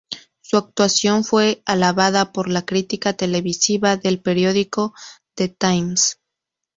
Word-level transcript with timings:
Su 0.41 0.57
actuación 0.57 1.23
fue 1.23 1.61
alabada 1.63 2.31
por 2.31 2.49
la 2.49 2.65
crítica 2.65 3.13
televisiva 3.13 3.97
del 3.97 4.19
periódico 4.19 4.95
"The 5.35 5.49
Times". 5.49 6.19